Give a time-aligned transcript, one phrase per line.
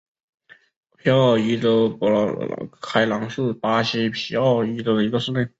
[0.97, 2.09] 皮奥伊州博
[2.81, 5.47] 凯朗是巴西皮奥伊州的一个市镇。